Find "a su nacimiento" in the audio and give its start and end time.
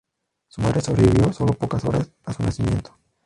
2.25-2.97